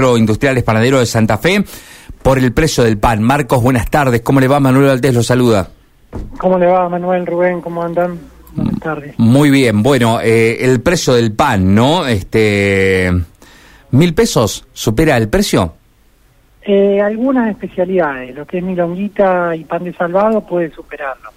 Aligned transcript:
Industriales 0.00 0.62
Panadero 0.62 1.00
de 1.00 1.06
Santa 1.06 1.38
Fe 1.38 1.64
por 2.22 2.38
el 2.38 2.52
precio 2.52 2.84
del 2.84 2.98
pan. 2.98 3.20
Marcos, 3.20 3.60
buenas 3.60 3.90
tardes. 3.90 4.20
¿Cómo 4.20 4.38
le 4.38 4.46
va? 4.46 4.60
Manuel 4.60 4.86
Valdés 4.86 5.12
lo 5.12 5.24
saluda. 5.24 5.70
¿Cómo 6.38 6.56
le 6.56 6.66
va, 6.66 6.88
Manuel, 6.88 7.26
Rubén? 7.26 7.60
¿Cómo 7.60 7.82
andan? 7.82 8.16
Buenas 8.54 8.78
tardes. 8.78 9.18
Muy 9.18 9.50
bien. 9.50 9.82
Bueno, 9.82 10.20
eh, 10.20 10.58
el 10.60 10.82
precio 10.82 11.14
del 11.14 11.32
pan, 11.32 11.74
¿no? 11.74 12.06
Este, 12.06 13.10
¿Mil 13.90 14.14
pesos 14.14 14.68
supera 14.72 15.16
el 15.16 15.28
precio? 15.28 15.74
Eh, 16.62 17.00
algunas 17.00 17.50
especialidades. 17.50 18.36
Lo 18.36 18.46
que 18.46 18.58
es 18.58 18.62
milonguita 18.62 19.56
y 19.56 19.64
pan 19.64 19.82
de 19.82 19.92
salvado 19.94 20.46
puede 20.46 20.70
superarlo. 20.70 21.30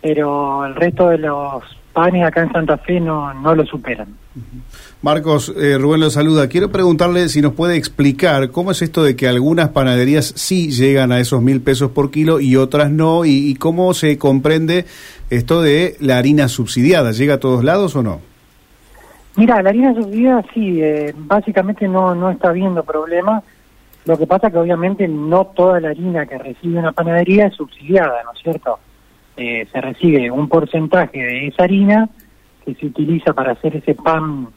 Pero 0.00 0.64
el 0.64 0.76
resto 0.76 1.08
de 1.08 1.18
los 1.18 1.64
panes 1.98 2.24
acá 2.24 2.42
en 2.42 2.52
Santa 2.52 2.78
Fe 2.78 3.00
no, 3.00 3.34
no 3.34 3.56
lo 3.56 3.66
superan. 3.66 4.06
Marcos, 5.02 5.52
eh, 5.56 5.76
Rubén 5.78 5.98
lo 5.98 6.10
saluda. 6.10 6.48
Quiero 6.48 6.70
preguntarle 6.70 7.28
si 7.28 7.42
nos 7.42 7.54
puede 7.54 7.76
explicar 7.76 8.52
cómo 8.52 8.70
es 8.70 8.82
esto 8.82 9.02
de 9.02 9.16
que 9.16 9.26
algunas 9.26 9.70
panaderías 9.70 10.32
sí 10.36 10.70
llegan 10.70 11.10
a 11.10 11.18
esos 11.18 11.42
mil 11.42 11.60
pesos 11.60 11.90
por 11.90 12.12
kilo 12.12 12.38
y 12.38 12.54
otras 12.54 12.92
no, 12.92 13.24
y, 13.24 13.52
cómo 13.56 13.94
se 13.94 14.16
comprende 14.16 14.84
esto 15.28 15.60
de 15.60 15.96
la 15.98 16.18
harina 16.18 16.46
subsidiada. 16.46 17.10
¿Llega 17.10 17.34
a 17.34 17.40
todos 17.40 17.64
lados 17.64 17.96
o 17.96 18.04
no? 18.04 18.20
Mira, 19.34 19.60
la 19.60 19.70
harina 19.70 19.92
subsidiada 19.92 20.44
sí, 20.54 20.80
eh, 20.80 21.12
básicamente 21.16 21.88
no, 21.88 22.14
no 22.14 22.30
está 22.30 22.50
habiendo 22.50 22.84
problema. 22.84 23.42
Lo 24.04 24.16
que 24.16 24.28
pasa 24.28 24.52
que 24.52 24.58
obviamente 24.58 25.08
no 25.08 25.46
toda 25.46 25.80
la 25.80 25.88
harina 25.88 26.26
que 26.26 26.38
recibe 26.38 26.78
una 26.78 26.92
panadería 26.92 27.46
es 27.46 27.54
subsidiada, 27.54 28.22
¿no 28.22 28.32
es 28.34 28.38
cierto? 28.40 28.78
Eh, 29.40 29.68
se 29.70 29.80
recibe 29.80 30.32
un 30.32 30.48
porcentaje 30.48 31.16
de 31.16 31.46
esa 31.46 31.62
harina 31.62 32.08
que 32.64 32.74
se 32.74 32.86
utiliza 32.86 33.32
para 33.32 33.52
hacer 33.52 33.76
ese 33.76 33.94
pan 33.94 34.48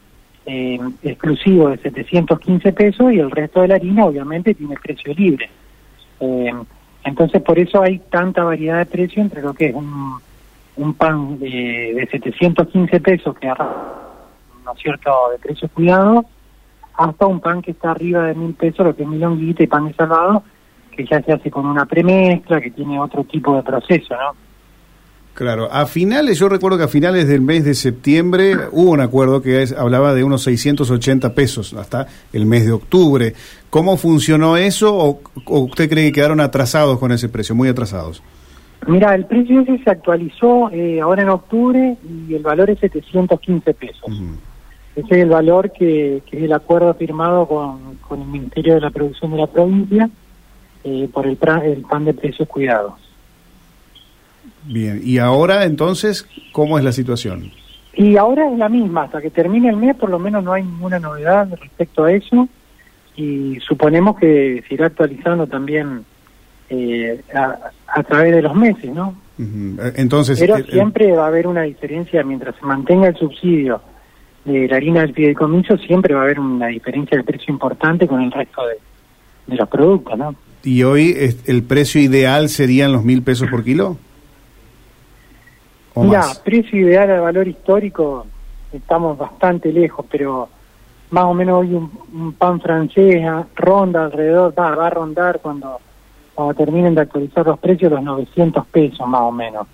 eh, 0.44 0.80
exclusivo 1.04 1.70
de 1.70 1.78
715 1.78 2.74
pesos 2.74 3.14
y 3.14 3.20
el 3.20 3.30
resto 3.30 3.62
de 3.62 3.68
la 3.68 3.76
harina 3.76 4.06
obviamente 4.06 4.56
tiene 4.56 4.76
precio 4.82 5.14
libre. 5.14 5.52
Eh, 6.20 6.52
entonces 7.04 7.44
por 7.44 7.60
eso 7.60 7.84
hay 7.84 8.00
tanta 8.10 8.44
variedad 8.44 8.80
de 8.80 8.88
precio 8.88 9.22
entre 9.22 9.44
lo 9.44 9.54
que 9.54 9.68
es 9.68 9.76
un, 9.76 10.16
un 10.78 10.94
pan 10.96 11.38
de, 11.38 11.94
de 11.94 12.08
715 12.10 13.00
pesos 13.02 13.38
que 13.38 13.50
¿no 13.50 14.74
es 14.74 14.80
cierto?, 14.82 15.12
de 15.32 15.38
precio 15.38 15.70
cuidado, 15.70 16.26
hasta 16.96 17.28
un 17.28 17.40
pan 17.40 17.62
que 17.62 17.70
está 17.70 17.92
arriba 17.92 18.26
de 18.26 18.34
mil 18.34 18.56
pesos, 18.56 18.84
lo 18.84 18.96
que 18.96 19.04
es 19.04 19.10
milonguita 19.10 19.62
y 19.62 19.68
pan 19.68 19.88
de 19.88 19.94
salvado, 19.94 20.42
que 20.90 21.06
ya 21.06 21.22
se 21.22 21.34
hace 21.34 21.52
con 21.52 21.68
una 21.68 21.86
premezcla, 21.86 22.60
que 22.60 22.72
tiene 22.72 23.00
otro 23.00 23.24
tipo 23.26 23.56
de 23.56 23.62
proceso, 23.62 24.16
¿no? 24.16 24.51
Claro, 25.42 25.70
a 25.72 25.88
finales, 25.88 26.38
yo 26.38 26.50
recuerdo 26.50 26.78
que 26.78 26.84
a 26.84 26.88
finales 26.88 27.28
del 27.28 27.42
mes 27.42 27.66
de 27.66 27.74
septiembre 27.74 28.56
hubo 28.72 28.92
un 28.92 29.02
acuerdo 29.02 29.42
que 29.42 29.66
hablaba 29.76 30.14
de 30.14 30.24
unos 30.24 30.44
680 30.44 31.34
pesos 31.34 31.74
hasta 31.74 32.06
el 32.32 32.46
mes 32.46 32.68
de 32.68 32.74
octubre. 32.74 33.34
¿Cómo 33.72 33.98
funcionó 33.98 34.56
eso 34.56 34.96
o, 34.96 35.20
usted 35.48 35.90
cree 35.90 36.06
que 36.06 36.12
quedaron 36.12 36.42
atrasados 36.42 37.00
con 37.00 37.12
ese 37.12 37.28
precio, 37.28 37.56
muy 37.56 37.70
atrasados? 37.70 38.22
Mira, 38.86 39.16
el 39.16 39.26
precio 39.26 39.62
ese 39.62 39.84
se 39.84 39.90
actualizó 39.90 40.70
eh, 40.70 41.02
ahora 41.02 41.24
en 41.24 41.30
octubre 41.30 41.98
y 42.08 42.36
el 42.36 42.44
valor 42.44 42.70
es 42.70 42.78
715 42.78 43.74
pesos. 43.74 44.22
Ese 44.96 45.08
es 45.08 45.24
el 45.24 45.30
valor 45.30 45.72
que, 45.72 46.22
que, 46.30 46.38
es 46.38 46.44
el 46.44 46.54
acuerdo 46.54 46.94
firmado 46.94 47.48
con, 47.48 47.96
con, 48.08 48.22
el 48.22 48.28
Ministerio 48.28 48.76
de 48.76 48.82
la 48.82 48.92
Producción 48.92 49.32
de 49.32 49.38
la 49.38 49.48
provincia 49.48 50.08
eh, 50.84 51.10
por 51.12 51.26
el, 51.26 51.40
el 51.64 51.82
pan 51.82 52.06
de 52.06 52.14
precios 52.14 52.48
cuidados. 52.48 53.01
Bien, 54.66 55.02
y 55.04 55.18
ahora 55.18 55.66
entonces, 55.66 56.28
¿cómo 56.52 56.78
es 56.78 56.84
la 56.84 56.92
situación? 56.92 57.52
Y 57.94 58.16
ahora 58.16 58.50
es 58.52 58.58
la 58.58 58.70
misma, 58.70 59.04
hasta 59.04 59.22
que 59.22 59.30
termine 59.30 59.70
el 59.70 59.76
mes 59.76 59.96
por 59.96 60.10
lo 60.10 60.20
menos 60.20 60.44
no 60.44 60.54
hay 60.54 60.64
ninguna 60.64 61.00
novedad 61.00 61.50
respecto 61.60 62.06
a 62.06 62.14
eso 62.14 62.48
y 63.16 63.60
suponemos 63.68 64.18
que 64.18 64.64
se 64.68 64.74
irá 64.76 64.88
actualizando 64.88 65.48
también 65.48 66.06
eh, 66.70 67.22
a, 67.34 68.04
través 68.04 68.34
de 68.34 68.42
los 68.42 68.56
meses, 68.56 68.94
¿no? 68.94 69.16
Entonces, 69.96 70.40
Pero 70.40 70.58
siempre 70.64 71.12
va 71.14 71.26
a 71.26 71.28
haber 71.28 71.48
una 71.48 71.64
diferencia 71.64 72.24
mientras 72.24 72.56
se 72.56 72.66
mantenga 72.66 73.08
el 73.08 73.16
subsidio 73.18 73.82
de 74.46 74.68
la 74.68 74.76
harina 74.76 75.02
del 75.02 75.14
fideicomiso, 75.14 75.78
siempre 75.78 76.14
va 76.14 76.22
a 76.22 76.24
haber 76.26 76.40
una 76.40 76.68
diferencia 76.68 77.18
de 77.18 77.24
precio 77.24 77.52
importante 77.52 78.08
con 78.08 78.22
el 78.22 78.32
resto 78.32 78.62
de, 78.68 78.76
de 79.48 79.56
los 79.56 79.68
productos, 79.68 80.18
¿no? 80.18 80.36
¿Y 80.64 80.84
hoy 80.84 81.16
el 81.46 81.64
precio 81.64 82.00
ideal 82.00 82.48
serían 82.48 82.92
los 82.92 83.04
mil 83.04 83.24
pesos 83.24 83.50
por 83.50 83.64
kilo? 83.64 83.98
Mira, 85.96 86.26
precio 86.44 86.80
ideal 86.80 87.12
al 87.12 87.22
valor 87.22 87.48
histórico, 87.48 88.26
estamos 88.72 89.18
bastante 89.18 89.74
lejos, 89.74 90.06
pero 90.10 90.48
más 91.10 91.26
o 91.26 91.34
menos 91.34 91.62
hoy 91.62 91.74
un, 91.74 92.34
pan 92.34 92.62
francés 92.62 93.24
ah, 93.28 93.46
ronda 93.56 94.06
alrededor, 94.06 94.54
va, 94.58 94.74
va 94.76 94.88
a 94.88 94.90
rondar 94.90 95.40
cuando, 95.42 95.80
cuando 96.34 96.54
terminen 96.54 96.96
de 96.96 97.02
actualizar 97.02 97.46
los 97.46 97.60
precios 97.60 97.92
los 97.92 98.02
900 98.02 98.66
pesos 98.68 99.08
más 99.08 99.22
o 99.22 99.32
menos. 99.32 99.68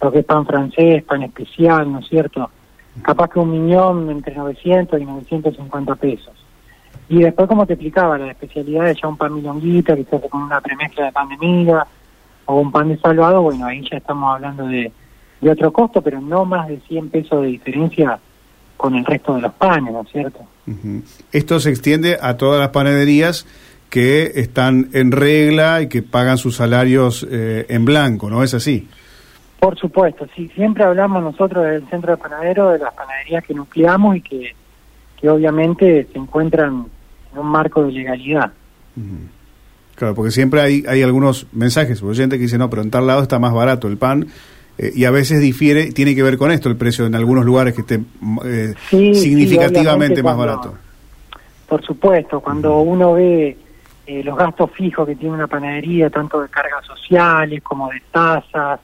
Lo 0.00 0.12
que 0.12 0.20
es 0.20 0.24
pan 0.24 0.46
francés, 0.46 1.02
pan 1.02 1.22
especial, 1.22 1.90
¿no 1.90 1.98
es 1.98 2.08
cierto? 2.08 2.50
Capaz 3.02 3.30
que 3.30 3.40
un 3.40 3.50
millón 3.50 4.08
entre 4.10 4.34
900 4.36 5.00
y 5.00 5.04
950 5.04 5.94
pesos. 5.96 6.34
Y 7.08 7.20
después, 7.20 7.48
como 7.48 7.66
te 7.66 7.72
explicaba, 7.72 8.16
la 8.16 8.30
especialidad 8.30 8.88
es 8.88 9.00
ya 9.00 9.08
un 9.08 9.16
pan 9.16 9.34
milonguita 9.34 9.96
que 9.96 10.04
se 10.04 10.16
hace 10.16 10.28
con 10.28 10.42
una 10.42 10.60
premezcla 10.60 11.06
de 11.06 11.12
pan 11.12 11.28
de 11.28 11.36
miga 11.38 11.86
o 12.46 12.60
un 12.60 12.70
pan 12.70 12.88
de 12.88 12.98
salvado, 12.98 13.42
bueno, 13.42 13.66
ahí 13.66 13.82
ya 13.90 13.96
estamos 13.96 14.34
hablando 14.34 14.66
de 14.66 14.92
de 15.44 15.50
otro 15.50 15.72
costo, 15.72 16.00
pero 16.00 16.20
no 16.20 16.44
más 16.46 16.68
de 16.68 16.80
100 16.88 17.10
pesos 17.10 17.42
de 17.42 17.48
diferencia 17.48 18.18
con 18.78 18.94
el 18.94 19.04
resto 19.04 19.34
de 19.34 19.42
los 19.42 19.52
panes, 19.52 19.92
¿no 19.92 20.00
es 20.00 20.08
cierto? 20.08 20.40
Esto 21.30 21.60
se 21.60 21.70
extiende 21.70 22.16
a 22.20 22.36
todas 22.36 22.58
las 22.58 22.70
panaderías 22.70 23.46
que 23.90 24.32
están 24.36 24.88
en 24.94 25.12
regla 25.12 25.82
y 25.82 25.88
que 25.88 26.02
pagan 26.02 26.38
sus 26.38 26.56
salarios 26.56 27.26
eh, 27.30 27.66
en 27.68 27.84
blanco, 27.84 28.30
¿no 28.30 28.42
es 28.42 28.54
así? 28.54 28.88
Por 29.60 29.78
supuesto, 29.78 30.26
sí. 30.34 30.50
Siempre 30.54 30.82
hablamos 30.82 31.22
nosotros 31.22 31.64
del 31.64 31.86
centro 31.88 32.12
de 32.12 32.16
panadero, 32.16 32.70
de 32.70 32.78
las 32.78 32.94
panaderías 32.94 33.44
que 33.44 33.54
nucleamos 33.54 34.16
y 34.16 34.22
que, 34.22 34.54
que 35.20 35.28
obviamente 35.28 36.08
se 36.10 36.18
encuentran 36.18 36.86
en 37.32 37.38
un 37.38 37.46
marco 37.46 37.84
de 37.84 37.92
legalidad. 37.92 38.50
Claro, 39.94 40.14
porque 40.14 40.30
siempre 40.30 40.62
hay, 40.62 40.84
hay 40.88 41.02
algunos 41.02 41.46
mensajes, 41.52 42.02
oyentes 42.02 42.38
que 42.38 42.44
dicen, 42.44 42.58
no, 42.58 42.70
pero 42.70 42.82
en 42.82 42.90
tal 42.90 43.06
lado 43.06 43.22
está 43.22 43.38
más 43.38 43.52
barato 43.52 43.88
el 43.88 43.98
pan 43.98 44.26
eh, 44.78 44.92
y 44.94 45.04
a 45.04 45.10
veces 45.10 45.40
difiere, 45.40 45.92
tiene 45.92 46.14
que 46.14 46.22
ver 46.22 46.36
con 46.36 46.50
esto, 46.50 46.68
el 46.68 46.76
precio 46.76 47.06
en 47.06 47.14
algunos 47.14 47.44
lugares 47.44 47.74
que 47.74 47.82
esté 47.82 48.00
eh, 48.44 48.74
significativamente 48.88 50.22
más 50.22 50.36
barato. 50.36 50.74
Por 51.68 51.84
supuesto, 51.84 52.40
cuando 52.40 52.78
uno 52.80 53.14
ve 53.14 53.56
eh, 54.06 54.22
los 54.22 54.36
gastos 54.36 54.70
fijos 54.72 55.06
que 55.06 55.16
tiene 55.16 55.34
una 55.34 55.46
panadería, 55.46 56.10
tanto 56.10 56.42
de 56.42 56.48
cargas 56.48 56.84
sociales 56.84 57.62
como 57.62 57.90
de 57.90 58.02
tasas, 58.10 58.80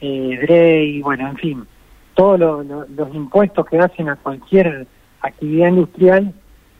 eh, 0.00 0.38
DREI, 0.42 1.02
bueno, 1.02 1.28
en 1.28 1.36
fin, 1.36 1.66
todos 2.14 2.38
los 2.38 3.14
impuestos 3.14 3.64
que 3.66 3.78
hacen 3.78 4.08
a 4.08 4.16
cualquier 4.16 4.86
actividad 5.20 5.68
industrial, 5.68 6.32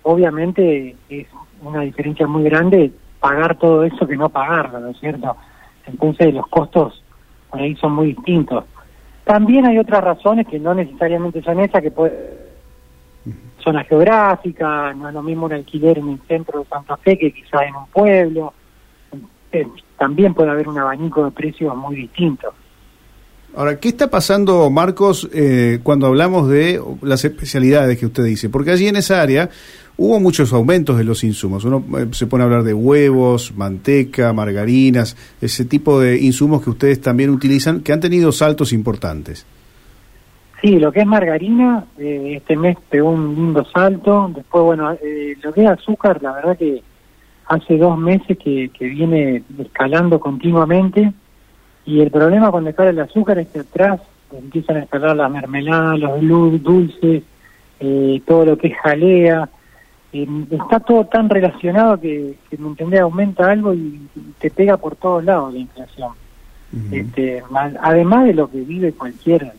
obviamente 0.03 0.97
es 1.09 1.27
una 1.62 1.83
diferencia 1.83 2.27
muy 2.27 2.44
grande 2.44 2.91
pagar 3.21 3.56
todo 3.56 3.84
eso 3.84 4.06
que 4.06 4.17
no 4.17 4.28
pagarlo, 4.28 4.81
¿no 4.81 4.88
es 4.88 4.99
cierto? 4.99 5.37
Entonces 5.87 6.34
los 6.34 6.47
costos 6.49 7.03
por 7.51 7.61
ahí 7.61 7.75
son 7.77 7.93
muy 7.93 8.09
distintos. 8.09 8.65
También 9.25 9.67
hay 9.67 9.79
otras 9.79 10.03
razones 10.03 10.47
que 10.47 10.59
no 10.59 10.75
necesariamente 10.75 11.43
son 11.43 11.61
esas, 11.61 11.83
que 11.83 11.91
puede 11.91 12.47
zona 13.67 13.83
geográfica, 13.83 14.95
no 14.95 15.09
es 15.09 15.15
lo 15.15 15.25
mismo 15.25 15.47
un 15.47 15.53
alquiler 15.53 15.99
en 15.99 16.11
el 16.11 16.21
centro 16.29 16.61
de 16.61 16.67
Santa 16.67 16.97
Fe 16.99 17.19
que 17.19 17.33
quizás 17.33 17.62
en 17.69 17.75
un 17.75 17.87
pueblo. 17.89 18.55
Eh, 19.51 19.67
también 19.99 20.35
puede 20.35 20.51
haber 20.51 20.69
un 20.69 20.79
abanico 20.79 21.25
de 21.25 21.33
precios 21.33 21.77
muy 21.77 21.97
distintos. 21.97 22.55
Ahora, 23.56 23.81
¿qué 23.81 23.89
está 23.89 24.09
pasando, 24.09 24.71
Marcos, 24.71 25.29
eh, 25.33 25.81
cuando 25.83 26.06
hablamos 26.06 26.49
de 26.49 26.81
las 27.03 27.25
especialidades 27.25 27.99
que 27.99 28.06
usted 28.06 28.23
dice? 28.23 28.51
Porque 28.51 28.71
allí 28.71 28.87
en 28.87 28.97
esa 28.97 29.21
área 29.21 29.49
hubo 29.99 30.21
muchos 30.21 30.53
aumentos 30.53 30.99
de 30.99 31.05
los 31.05 31.25
insumos. 31.25 31.65
Uno 31.65 31.84
eh, 31.99 32.07
se 32.12 32.27
pone 32.27 32.43
a 32.43 32.47
hablar 32.47 32.62
de 32.62 32.75
huevos, 32.75 33.55
manteca, 33.56 34.32
margarinas, 34.32 35.17
ese 35.41 35.65
tipo 35.65 36.00
de 36.00 36.20
insumos 36.20 36.62
que 36.62 36.70
ustedes 36.70 37.00
también 37.00 37.31
utilizan, 37.31 37.81
que 37.81 37.93
han 37.93 38.00
tenido 38.00 38.32
saltos 38.32 38.73
importantes. 38.73 39.47
Sí, 40.61 40.79
lo 40.79 40.91
que 40.91 41.00
es 41.00 41.06
margarina, 41.06 41.85
eh, 41.99 42.35
este 42.37 42.56
mes 42.56 42.76
pegó 42.88 43.11
un 43.11 43.35
lindo 43.35 43.65
salto. 43.73 44.31
Después, 44.35 44.65
bueno, 44.65 44.93
eh, 44.93 45.37
lo 45.43 45.53
que 45.53 45.65
es 45.65 45.69
azúcar, 45.69 46.23
la 46.23 46.32
verdad 46.32 46.56
que 46.56 46.82
hace 47.47 47.76
dos 47.76 47.97
meses 47.99 48.37
que, 48.38 48.70
viene 48.79 49.43
escalando 49.59 50.19
continuamente. 50.19 51.12
Y 51.85 52.00
el 52.00 52.11
problema 52.11 52.50
cuando 52.50 52.70
escala 52.70 52.91
el 52.91 52.99
azúcar 52.99 53.38
es 53.38 53.49
que 53.49 53.61
atrás 53.61 54.00
empiezan 54.32 54.79
a 54.79 54.81
escalar 54.81 55.17
las 55.17 55.31
mermeladas, 55.31 56.00
los 56.00 56.62
dulces, 56.62 57.23
todo 58.26 58.44
lo 58.44 58.59
que 58.59 58.69
es 58.69 58.76
jalea 58.79 59.49
está 60.12 60.81
todo 60.81 61.05
tan 61.06 61.29
relacionado 61.29 62.00
que, 62.00 62.37
que 62.49 62.56
me 62.58 62.69
entendés, 62.69 63.00
aumenta 63.00 63.50
algo 63.50 63.75
y, 63.75 64.08
te 64.38 64.50
pega 64.50 64.76
por 64.76 64.97
todos 64.97 65.25
lados 65.25 65.53
la 65.53 65.58
inflación. 65.58 66.12
este, 66.91 67.43
además 67.81 68.26
de 68.26 68.35
lo 68.35 68.50
que 68.50 68.61
vive 68.61 68.93
cualquier 68.93 69.53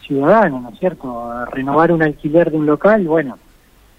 ciudadano, 0.00 0.60
¿no 0.60 0.70
es 0.70 0.78
cierto? 0.78 1.44
renovar 1.46 1.92
un 1.92 2.02
alquiler 2.02 2.50
de 2.50 2.56
un 2.56 2.66
local, 2.66 3.06
bueno, 3.06 3.38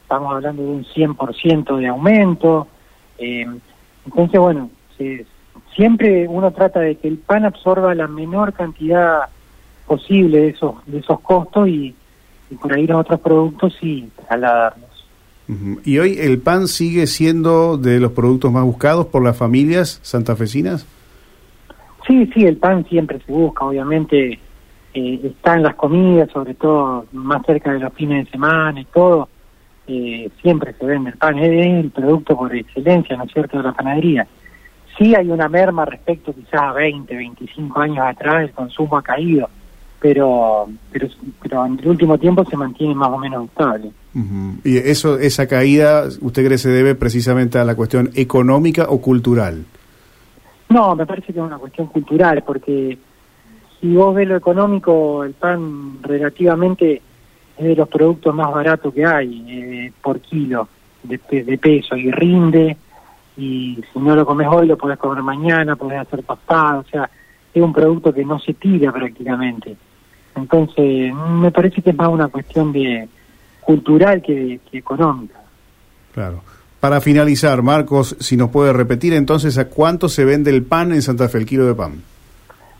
estamos 0.01 0.33
hablando 0.33 0.63
de 0.63 0.69
un 0.69 0.86
100% 0.86 1.77
de 1.77 1.88
aumento, 1.88 2.68
Eh, 3.21 3.45
entonces, 4.06 4.39
bueno, 4.39 4.69
siempre 5.75 6.27
uno 6.27 6.51
trata 6.51 6.80
de 6.80 6.95
que 6.95 7.07
el 7.07 7.18
pan 7.18 7.45
absorba 7.45 7.94
la 7.94 8.07
menor 8.07 8.53
cantidad 8.53 9.24
posible 9.86 10.39
de 10.39 10.47
esos, 10.50 10.75
de 10.86 11.00
esos 11.00 11.19
costos 11.19 11.68
y, 11.68 11.95
por 12.62 12.74
ahí 12.74 12.88
los 12.88 13.01
otros 13.01 13.19
productos 13.19 13.75
sí 13.80 14.09
trasladarlos. 14.27 14.88
¿Y 15.84 15.98
hoy 15.98 16.19
el 16.19 16.38
pan 16.38 16.68
sigue 16.68 17.07
siendo 17.07 17.78
de 17.78 18.00
los 18.00 18.12
productos 18.12 18.51
más 18.51 18.63
buscados 18.63 19.07
por 19.07 19.24
las 19.24 19.36
familias 19.36 20.00
santafesinas? 20.04 20.86
Sí, 22.06 22.30
sí, 22.34 22.46
el 22.46 22.57
pan 22.57 22.86
siempre 22.88 23.19
se 23.25 23.31
busca, 23.31 23.66
obviamente 23.66 24.40
eh, 24.94 25.19
está 25.24 25.56
en 25.56 25.63
las 25.63 25.75
comidas, 25.75 26.30
sobre 26.31 26.54
todo 26.54 27.06
más 27.13 27.44
cerca 27.48 27.74
de 27.74 27.80
los 27.80 27.94
fines 27.94 28.25
de 28.25 28.31
semana 28.31 28.80
y 28.80 28.86
todo, 28.86 29.28
eh, 29.88 30.30
siempre 30.42 30.74
se 30.74 30.86
vende 30.86 31.10
el 31.10 31.18
pan, 31.18 31.40
es 31.40 31.84
el 31.84 31.90
producto 31.90 32.38
por 32.38 32.56
excelencia, 32.56 33.18
¿no 33.18 33.24
es 33.24 33.31
cierto?, 33.31 33.57
de 33.57 33.63
la 33.63 33.74
panadería. 33.74 34.28
Sí 34.98 35.16
hay 35.16 35.30
una 35.30 35.50
merma 35.50 35.86
respecto 35.86 36.34
quizás 36.34 36.62
a 36.62 36.74
20, 36.74 37.16
25 37.16 37.80
años 37.80 38.00
atrás, 38.00 38.44
el 38.44 38.51
consumo 38.51 38.98
ha 38.98 39.01
caído, 39.01 39.50
pero, 40.01 40.69
pero, 40.92 41.07
pero 41.42 41.66
en 41.66 41.80
el 41.80 41.88
último 41.88 42.18
tiempo 42.18 42.46
se 42.46 42.57
mantiene 42.57 42.96
más 42.96 43.10
o 43.10 43.18
menos 43.18 43.46
estable. 43.46 43.92
¿Y 44.63 44.78
eso, 44.78 45.19
esa 45.19 45.48
caída, 45.48 46.06
usted 46.22 46.46
cree 46.46 46.57
se 46.57 46.69
debe 46.69 46.96
precisamente 46.96 47.60
a 47.60 47.66
la 47.66 47.75
cuestión 47.75 48.10
económica 48.16 48.86
o 48.90 49.01
cultural? 49.01 49.66
No, 50.69 50.96
me 50.96 51.06
parece 51.06 51.34
que 51.34 51.40
es 51.40 51.46
una 51.46 51.57
cuestión 51.57 51.88
cultural, 51.88 52.44
porque 52.46 52.98
si 53.80 53.96
vos 53.96 54.16
ves 54.16 54.28
lo 54.28 54.36
económico, 54.36 55.24
el 55.24 55.34
pan 55.34 56.00
relativamente 56.01 57.01
es 57.57 57.66
de 57.66 57.75
los 57.75 57.90
productos 57.90 58.34
más 58.34 58.51
baratos 58.54 58.94
que 58.94 59.06
hay 59.06 59.46
eh, 59.48 59.92
por 60.01 60.19
kilo 60.22 60.68
de, 61.04 61.19
de, 61.44 61.57
peso 61.57 61.96
y 61.96 62.12
rinde 62.12 62.78
y 63.38 63.81
si 63.92 64.00
no 64.00 64.16
lo 64.16 64.25
comes 64.25 64.48
hoy 64.50 64.68
lo 64.68 64.78
podés 64.78 64.98
comer 64.98 65.24
mañana, 65.24 65.75
podés 65.75 66.00
hacer 66.00 66.24
pasado, 66.24 66.81
o 66.81 66.84
sea, 66.84 67.10
es 67.54 67.62
un 67.62 67.74
producto 67.74 68.13
que 68.13 68.25
no 68.25 68.40
se 68.40 68.54
tira 68.54 68.92
prácticamente. 68.92 69.75
Entonces, 70.41 71.13
me 71.13 71.51
parece 71.51 71.81
que 71.81 71.91
es 71.91 71.95
más 71.95 72.09
una 72.09 72.27
cuestión 72.27 72.71
de 72.71 73.07
cultural 73.62 74.21
que, 74.21 74.59
económica. 74.71 75.39
Claro. 76.13 76.41
Para 76.80 77.01
finalizar, 77.01 77.62
Marcos, 77.62 78.15
si 78.19 78.38
nos 78.38 78.50
puede 78.50 78.74
repetir 78.74 79.13
entonces 79.13 79.57
a 79.57 79.69
cuánto 79.69 80.09
se 80.09 80.25
vende 80.25 80.50
el 80.50 80.63
pan 80.63 80.94
en 80.94 81.01
Santa 81.01 81.27
Fe, 81.30 81.39
el 81.39 81.45
kilo 81.45 81.65
de 81.65 81.75
pan. 81.75 82.01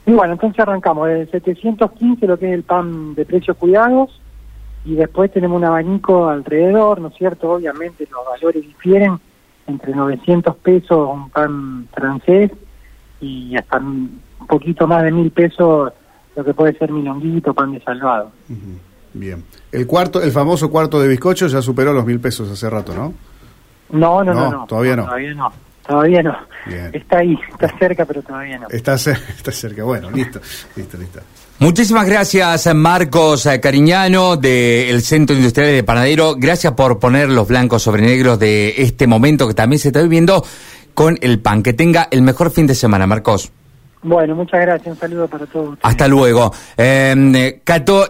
Y 0.06 0.11
bueno, 0.13 0.33
entonces 0.33 0.59
arrancamos 0.59 1.07
de 1.07 1.27
715 1.27 2.25
lo 2.25 2.39
que 2.39 2.47
es 2.47 2.53
el 2.53 2.63
pan 2.63 3.13
de 3.13 3.25
precios 3.25 3.57
cuidados 3.57 4.19
y 4.85 4.95
después 4.95 5.31
tenemos 5.31 5.57
un 5.57 5.65
abanico 5.65 6.29
alrededor, 6.29 7.01
¿no 7.01 7.09
es 7.09 7.15
cierto? 7.15 7.51
Obviamente 7.51 8.07
los 8.09 8.25
valores 8.25 8.63
difieren 8.63 9.19
entre 9.67 9.94
900 9.94 10.56
pesos 10.56 11.09
un 11.13 11.29
pan 11.29 11.88
francés 11.94 12.51
y 13.21 13.56
hasta 13.56 13.77
un 13.77 14.21
poquito 14.47 14.88
más 14.88 15.03
de 15.03 15.11
mil 15.11 15.29
pesos 15.31 15.94
lo 16.39 16.45
que 16.45 16.53
puede 16.53 16.77
ser 16.77 16.89
milonguito, 16.89 17.53
pan 17.53 17.74
de 17.74 17.81
salvado. 17.81 18.31
Bien. 19.13 19.44
El 19.74 19.86
cuarto, 19.86 20.21
el 20.21 20.31
famoso 20.31 20.69
cuarto 20.71 21.01
de 21.01 21.09
bizcocho 21.09 21.47
ya 21.47 21.62
superó 21.62 21.91
los 21.91 22.06
mil 22.06 22.21
pesos 22.21 22.50
hace 22.50 22.69
rato, 22.69 22.95
¿no? 22.95 23.13
No, 23.91 24.24
no, 24.24 24.33
no, 24.33 24.50
no. 24.50 24.65
Todavía 24.65 24.95
no. 24.95 25.03
Todavía 25.03 25.33
no. 25.33 25.51
Todavía 25.86 26.24
no. 26.24 26.38
Está 26.94 27.18
ahí, 27.18 27.38
está 27.51 27.77
cerca, 27.77 28.06
pero 28.06 28.21
todavía 28.21 28.57
no. 28.57 28.68
Está, 28.69 28.94
está 28.95 29.51
cerca, 29.51 29.83
bueno, 29.83 30.09
listo, 30.12 30.39
listo, 30.77 30.97
listo. 30.97 31.19
Muchísimas 31.59 32.06
gracias, 32.06 32.74
Marcos 32.74 33.50
Cariñano, 33.62 34.38
del 34.38 35.01
Centro 35.01 35.35
Industrial 35.35 35.74
de 35.74 35.83
Panadero. 35.83 36.35
Gracias 36.38 36.71
por 36.71 37.00
poner 37.00 37.30
los 37.30 37.50
blancos 37.50 37.83
sobre 37.83 38.01
negros 38.01 38.39
de 38.39 38.75
este 38.77 39.07
momento 39.07 39.45
que 39.45 39.53
también 39.53 39.80
se 39.80 39.89
está 39.89 40.01
viviendo 40.01 40.45
con 40.94 41.18
el 41.19 41.39
pan. 41.39 41.63
Que 41.63 41.74
tenga 41.74 42.07
el 42.12 42.21
mejor 42.21 42.51
fin 42.51 42.65
de 42.65 42.75
semana, 42.75 43.07
Marcos. 43.07 43.51
Bueno, 44.01 44.35
muchas 44.35 44.61
gracias. 44.61 44.87
Un 44.87 44.99
saludo 44.99 45.27
para 45.27 45.45
todos. 45.45 45.77
Hasta 45.81 46.07
luego. 46.07 46.51
Eh, 46.77 47.61
Cato. 47.63 48.07